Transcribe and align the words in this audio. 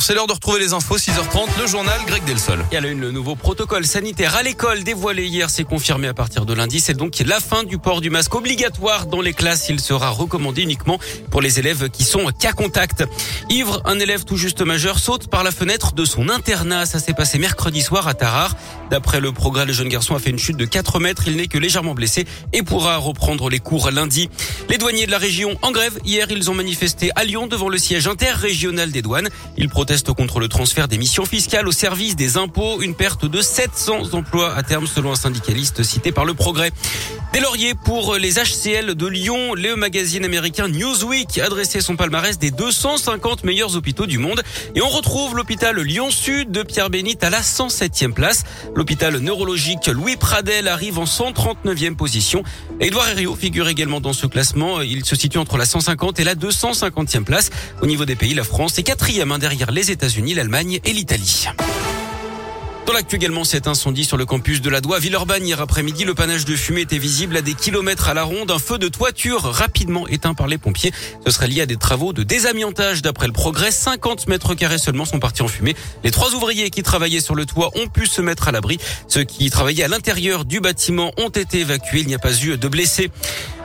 C'est 0.00 0.14
l'heure 0.14 0.26
de 0.26 0.32
retrouver 0.32 0.58
les 0.58 0.72
infos, 0.72 0.96
6h30, 0.96 1.60
le 1.60 1.66
journal 1.66 2.00
Greg 2.06 2.24
Delsol. 2.24 2.64
Et 2.72 2.78
à 2.78 2.80
la 2.80 2.88
une, 2.88 3.00
le 3.00 3.10
nouveau 3.10 3.36
protocole 3.36 3.84
sanitaire 3.84 4.34
à 4.34 4.42
l'école 4.42 4.84
dévoilé 4.84 5.26
hier, 5.26 5.50
c'est 5.50 5.64
confirmé 5.64 6.08
à 6.08 6.14
partir 6.14 6.46
de 6.46 6.54
lundi. 6.54 6.80
C'est 6.80 6.94
donc 6.94 7.18
la 7.18 7.40
fin 7.40 7.62
du 7.62 7.76
port 7.76 8.00
du 8.00 8.08
masque 8.08 8.34
obligatoire 8.34 9.04
dans 9.04 9.20
les 9.20 9.34
classes. 9.34 9.68
Il 9.68 9.80
sera 9.80 10.08
recommandé 10.08 10.62
uniquement 10.62 10.98
pour 11.30 11.42
les 11.42 11.58
élèves 11.58 11.90
qui 11.90 12.04
sont 12.04 12.24
cas 12.38 12.52
contact. 12.52 13.04
Ivre, 13.50 13.82
un 13.84 13.98
élève 13.98 14.24
tout 14.24 14.38
juste 14.38 14.62
majeur, 14.62 14.98
saute 14.98 15.28
par 15.28 15.44
la 15.44 15.50
fenêtre 15.50 15.92
de 15.92 16.06
son 16.06 16.30
internat. 16.30 16.86
Ça 16.86 16.98
s'est 16.98 17.12
passé 17.12 17.38
mercredi 17.38 17.82
soir 17.82 18.08
à 18.08 18.14
Tarare. 18.14 18.56
D'après 18.90 19.20
le 19.20 19.30
progrès, 19.32 19.66
le 19.66 19.74
jeune 19.74 19.90
garçon 19.90 20.14
a 20.14 20.18
fait 20.18 20.30
une 20.30 20.38
chute 20.38 20.56
de 20.56 20.64
4 20.64 21.00
mètres. 21.00 21.24
Il 21.26 21.36
n'est 21.36 21.48
que 21.48 21.58
légèrement 21.58 21.94
blessé 21.94 22.24
et 22.54 22.62
pourra 22.62 22.96
reprendre 22.96 23.50
les 23.50 23.60
cours 23.60 23.90
lundi. 23.90 24.30
Les 24.70 24.78
douaniers 24.78 25.04
de 25.04 25.10
la 25.10 25.18
région 25.18 25.58
en 25.60 25.70
grève. 25.70 25.98
Hier, 26.06 26.28
ils 26.30 26.50
ont 26.50 26.54
manifesté 26.54 27.10
à 27.14 27.24
Lyon 27.24 27.46
devant 27.46 27.68
le 27.68 27.76
siège 27.76 28.06
interrégional 28.06 28.90
des 28.90 29.02
douanes. 29.02 29.28
Ils 29.58 29.68
proteste 29.82 30.12
contre 30.12 30.38
le 30.38 30.46
transfert 30.46 30.86
des 30.86 30.96
missions 30.96 31.24
fiscales 31.24 31.66
au 31.66 31.72
service 31.72 32.14
des 32.14 32.36
impôts, 32.36 32.82
une 32.82 32.94
perte 32.94 33.24
de 33.24 33.42
700 33.42 34.14
emplois 34.14 34.54
à 34.54 34.62
terme 34.62 34.86
selon 34.86 35.10
un 35.10 35.16
syndicaliste 35.16 35.82
cité 35.82 36.12
par 36.12 36.24
le 36.24 36.34
Progrès. 36.34 36.70
Des 37.32 37.40
lauriers 37.40 37.74
pour 37.74 38.16
les 38.16 38.34
HCL 38.34 38.94
de 38.94 39.06
Lyon. 39.06 39.54
Le 39.54 39.74
magazine 39.74 40.24
américain 40.24 40.68
Newsweek 40.68 41.38
a 41.38 41.48
dressé 41.48 41.80
son 41.80 41.96
palmarès 41.96 42.38
des 42.38 42.50
250 42.50 43.42
meilleurs 43.42 43.74
hôpitaux 43.74 44.06
du 44.06 44.18
monde. 44.18 44.42
Et 44.74 44.82
on 44.82 44.88
retrouve 44.88 45.34
l'hôpital 45.34 45.80
Lyon-Sud 45.80 46.50
de 46.52 46.62
Pierre 46.62 46.90
Bénite 46.90 47.24
à 47.24 47.30
la 47.30 47.40
107e 47.40 48.12
place. 48.12 48.44
L'hôpital 48.76 49.16
neurologique 49.16 49.86
Louis 49.86 50.16
Pradel 50.16 50.68
arrive 50.68 50.98
en 50.98 51.04
139e 51.04 51.96
position. 51.96 52.44
Edouard 52.80 53.08
Herriot 53.08 53.34
figure 53.34 53.68
également 53.68 54.02
dans 54.02 54.12
ce 54.12 54.26
classement. 54.26 54.82
Il 54.82 55.06
se 55.06 55.16
situe 55.16 55.38
entre 55.38 55.56
la 55.56 55.64
150 55.64 56.20
et 56.20 56.24
la 56.24 56.34
250e 56.34 57.24
place. 57.24 57.50
Au 57.80 57.86
niveau 57.86 58.04
des 58.04 58.14
pays, 58.14 58.34
la 58.34 58.44
France 58.44 58.78
est 58.78 58.82
quatrième 58.82 59.32
hein, 59.32 59.38
les 59.72 59.90
États-Unis, 59.90 60.34
l'Allemagne 60.34 60.80
et 60.84 60.92
l'Italie. 60.92 61.46
Dans 62.86 62.92
l'actu 62.92 63.16
également, 63.16 63.44
cet 63.44 63.68
incendie 63.68 64.04
sur 64.04 64.16
le 64.16 64.26
campus 64.26 64.60
de 64.60 64.68
la 64.68 64.80
Doua, 64.80 64.98
Villeurbanne. 64.98 65.46
Hier 65.46 65.60
après-midi, 65.60 66.04
le 66.04 66.14
panache 66.14 66.44
de 66.44 66.54
fumée 66.56 66.82
était 66.82 66.98
visible 66.98 67.36
à 67.36 67.40
des 67.40 67.54
kilomètres 67.54 68.08
à 68.08 68.14
la 68.14 68.24
ronde. 68.24 68.50
Un 68.50 68.58
feu 68.58 68.76
de 68.76 68.88
toiture 68.88 69.40
rapidement 69.42 70.06
éteint 70.08 70.34
par 70.34 70.46
les 70.46 70.58
pompiers. 70.58 70.92
Ce 71.24 71.32
serait 71.32 71.46
lié 71.46 71.62
à 71.62 71.66
des 71.66 71.76
travaux 71.76 72.12
de 72.12 72.22
désamiantage. 72.22 73.00
D'après 73.00 73.28
le 73.28 73.32
progrès, 73.32 73.70
50 73.70 74.26
mètres 74.28 74.54
carrés 74.54 74.78
seulement 74.78 75.04
sont 75.04 75.20
partis 75.20 75.42
en 75.42 75.48
fumée. 75.48 75.74
Les 76.04 76.10
trois 76.10 76.34
ouvriers 76.34 76.70
qui 76.70 76.82
travaillaient 76.82 77.20
sur 77.20 77.34
le 77.34 77.46
toit 77.46 77.70
ont 77.76 77.86
pu 77.86 78.06
se 78.06 78.20
mettre 78.20 78.48
à 78.48 78.52
l'abri. 78.52 78.78
Ceux 79.08 79.24
qui 79.24 79.48
travaillaient 79.48 79.84
à 79.84 79.88
l'intérieur 79.88 80.44
du 80.44 80.60
bâtiment 80.60 81.12
ont 81.18 81.30
été 81.30 81.60
évacués. 81.60 82.00
Il 82.00 82.08
n'y 82.08 82.14
a 82.14 82.18
pas 82.18 82.34
eu 82.42 82.58
de 82.58 82.68
blessés. 82.68 83.10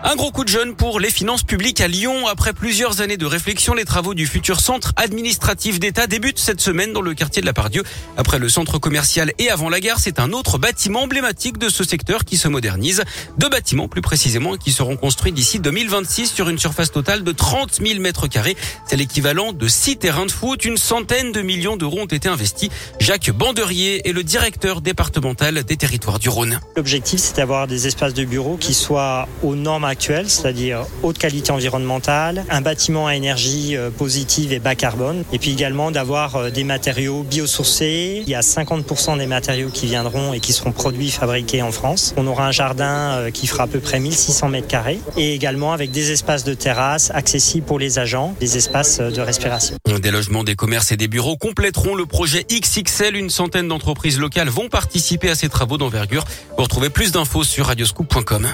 Un 0.04 0.16
gros 0.16 0.32
coup 0.32 0.44
de 0.44 0.50
jeune 0.50 0.76
pour 0.76 1.00
les 1.00 1.10
finances 1.10 1.42
publiques 1.42 1.82
à 1.82 1.88
Lyon. 1.88 2.28
Après 2.28 2.54
plusieurs 2.54 3.02
années 3.02 3.18
de 3.18 3.26
réflexion, 3.26 3.74
les 3.74 3.84
travaux 3.84 4.14
du 4.14 4.28
futur 4.28 4.60
centre 4.60 4.94
administratif 4.96 5.80
d'État 5.80 6.06
débutent 6.06 6.38
cette 6.38 6.62
semaine 6.62 6.94
dans 6.94 7.02
le 7.02 7.16
quartier 7.16 7.42
de 7.42 7.48
la 7.48 7.54
Pardieu. 7.54 7.84
Après 8.16 8.38
le 8.38 8.48
centre 8.48 8.78
commercial 8.78 9.34
et 9.40 9.50
avant 9.50 9.70
la 9.70 9.80
gare, 9.80 10.00
c'est 10.00 10.20
un 10.20 10.34
autre 10.34 10.60
bâtiment 10.60 11.02
emblématique 11.02 11.58
de 11.58 11.68
ce 11.68 11.84
secteur 11.84 12.26
qui 12.26 12.38
se 12.38 12.48
modernise. 12.48 13.04
Deux 13.40 13.50
bâtiments 13.50 13.88
plus 13.88 14.04
précisément 14.04 14.56
qui 14.56 14.72
seront 14.72 14.98
construits 14.98 15.32
d'ici 15.32 15.60
2026 15.60 16.32
sur 16.32 16.48
une 16.48 16.60
surface 16.60 16.92
totale 16.92 17.24
de 17.24 17.32
30 17.32 17.82
000 17.84 18.00
mètres 18.00 18.28
carrés. 18.28 18.56
C'est 18.86 18.98
l'équivalent 18.98 19.52
de 19.52 19.68
six 19.68 19.98
terrains 19.98 20.28
de 20.28 20.32
foot. 20.32 20.64
Une 20.64 20.78
centaine 20.78 21.32
de 21.32 21.42
millions 21.42 21.76
d'euros 21.76 22.02
ont 22.02 22.06
été 22.06 22.30
investis. 22.30 22.70
Jacques 23.00 23.32
Banderier 23.32 24.08
est 24.08 24.14
le 24.14 24.24
directeur 24.24 24.82
départemental 24.82 25.64
des 25.64 25.76
territoires 25.76 26.20
du 26.20 26.30
Rhône. 26.30 26.60
L'objectif, 26.76 27.20
c'est 27.20 27.38
d'avoir 27.38 27.66
des 27.66 27.88
espaces 27.88 28.14
de 28.14 28.26
bureaux 28.26 28.58
qui 28.58 28.76
soient 28.76 29.28
aux 29.42 29.56
normes 29.56 29.87
actuelle, 29.88 30.30
c'est-à-dire 30.30 30.86
haute 31.04 31.18
qualité 31.18 31.52
environnementale, 31.52 32.46
un 32.50 32.62
bâtiment 32.62 33.08
à 33.08 33.16
énergie 33.16 33.76
euh, 33.76 33.90
positive 33.90 34.54
et 34.54 34.60
bas 34.60 34.76
carbone, 34.76 35.24
et 35.32 35.40
puis 35.40 35.52
également 35.52 35.92
d'avoir 35.92 36.36
euh, 36.36 36.50
des 36.50 36.64
matériaux 36.64 37.24
biosourcés. 37.24 38.24
Il 38.26 38.30
y 38.30 38.36
a 38.36 38.42
50% 38.42 39.18
des 39.18 39.26
matériaux 39.26 39.70
qui 39.74 39.88
viendront 39.88 40.34
et 40.34 40.40
qui 40.40 40.54
seront 40.54 40.72
produits, 40.72 41.10
fabriqués 41.10 41.62
en 41.62 41.72
France. 41.72 42.14
On 42.18 42.28
aura 42.28 42.48
un 42.48 42.52
jardin 42.52 43.12
euh, 43.18 43.32
qui 43.32 43.48
fera 43.48 43.64
à 43.64 43.68
peu 43.68 43.80
près 43.80 44.00
1600 44.00 44.50
mètres 44.50 44.68
carrés, 44.68 45.00
et 45.18 45.34
également 45.34 45.74
avec 45.74 45.92
des 45.92 46.12
espaces 46.12 46.44
de 46.44 46.54
terrasse 46.54 47.12
accessibles 47.14 47.66
pour 47.66 47.80
les 47.80 48.00
agents, 48.00 48.36
des 48.40 48.58
espaces 48.58 49.00
de 49.00 49.22
respiration. 49.22 49.76
Des 50.02 50.12
logements, 50.12 50.44
des 50.44 50.56
commerces 50.56 50.92
et 50.92 50.98
des 50.98 51.08
bureaux 51.08 51.38
compléteront 51.38 51.96
le 51.96 52.06
projet 52.06 52.46
XXL. 52.52 53.16
Une 53.16 53.30
centaine 53.30 53.68
d'entreprises 53.68 54.20
locales 54.20 54.50
vont 54.50 54.70
participer 54.70 55.30
à 55.30 55.36
ces 55.36 55.50
travaux 55.50 55.78
d'envergure. 55.78 56.26
Vous 56.58 56.64
retrouvez 56.64 56.90
plus 56.90 57.12
d'infos 57.12 57.44
sur 57.44 57.68
radioscoop.com. 57.68 58.48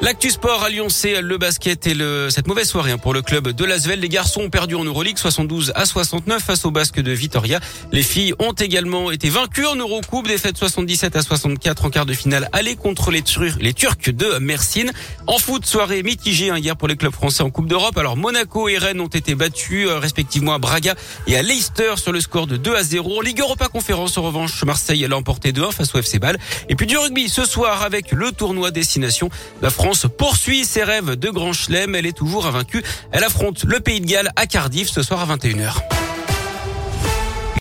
L'actu 0.00 0.30
sport 0.30 0.62
à 0.62 0.70
Lyon, 0.70 0.86
c'est 0.90 1.20
le 1.20 1.38
basket 1.38 1.88
et 1.88 1.92
le, 1.92 2.30
cette 2.30 2.46
mauvaise 2.46 2.68
soirée 2.68 2.92
hein, 2.92 2.98
pour 2.98 3.12
le 3.12 3.20
club 3.20 3.48
de 3.48 3.64
Lasvel. 3.64 3.98
Les 3.98 4.08
garçons 4.08 4.42
ont 4.42 4.48
perdu 4.48 4.76
en 4.76 4.84
Euroleague 4.84 5.18
72 5.18 5.72
à 5.74 5.86
69 5.86 6.40
face 6.40 6.64
au 6.64 6.70
basque 6.70 7.00
de 7.00 7.10
Vitoria. 7.10 7.58
Les 7.90 8.04
filles 8.04 8.32
ont 8.38 8.52
également 8.52 9.10
été 9.10 9.28
vaincues 9.28 9.66
en 9.66 9.74
Eurocoupe, 9.74 10.28
défaite 10.28 10.56
77 10.56 11.16
à 11.16 11.22
64 11.22 11.84
en 11.84 11.90
quart 11.90 12.06
de 12.06 12.12
finale 12.12 12.48
aller 12.52 12.76
contre 12.76 13.10
les, 13.10 13.24
les 13.60 13.74
Turcs 13.74 14.12
de 14.12 14.38
Mersin. 14.38 14.86
En 15.26 15.38
foot, 15.38 15.66
soirée 15.66 16.04
mitigée 16.04 16.50
hein, 16.50 16.58
hier 16.58 16.76
pour 16.76 16.86
les 16.86 16.96
clubs 16.96 17.12
français 17.12 17.42
en 17.42 17.50
Coupe 17.50 17.66
d'Europe. 17.66 17.98
Alors 17.98 18.16
Monaco 18.16 18.68
et 18.68 18.78
Rennes 18.78 19.00
ont 19.00 19.08
été 19.08 19.34
battus 19.34 19.88
euh, 19.88 19.98
respectivement 19.98 20.54
à 20.54 20.58
Braga 20.58 20.94
et 21.26 21.36
à 21.36 21.42
Leicester 21.42 21.94
sur 21.96 22.12
le 22.12 22.20
score 22.20 22.46
de 22.46 22.56
2 22.56 22.76
à 22.76 22.84
0. 22.84 23.18
En 23.18 23.20
Ligue 23.20 23.40
Europa 23.40 23.66
Conférence, 23.66 24.16
en 24.16 24.22
revanche, 24.22 24.62
Marseille 24.62 25.04
a 25.04 25.16
emporté 25.16 25.50
2-1 25.50 25.72
face 25.72 25.92
au 25.92 25.98
FC 25.98 26.20
Bâle. 26.20 26.38
Et 26.68 26.76
puis 26.76 26.86
du 26.86 26.96
rugby 26.96 27.28
ce 27.28 27.44
soir 27.44 27.82
avec 27.82 28.12
le 28.12 28.30
tournoi 28.30 28.70
destination. 28.70 29.28
La 29.60 29.70
France 29.70 29.87
France 29.88 30.06
poursuit 30.18 30.66
ses 30.66 30.84
rêves 30.84 31.16
de 31.16 31.30
grand 31.30 31.54
chelem. 31.54 31.94
Elle 31.94 32.04
est 32.04 32.12
toujours 32.12 32.44
invaincue. 32.44 32.82
Elle 33.10 33.24
affronte 33.24 33.64
le 33.64 33.80
Pays 33.80 34.02
de 34.02 34.06
Galles 34.06 34.30
à 34.36 34.46
Cardiff 34.46 34.90
ce 34.90 35.02
soir 35.02 35.22
à 35.22 35.34
21h. 35.34 35.97